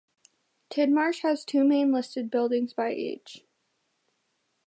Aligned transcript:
Tidmarsh 0.71 1.21
has 1.21 1.45
two 1.45 1.63
main 1.63 1.93
listed 1.93 2.31
buildings 2.31 2.73
by 2.73 2.87
age. 2.89 3.45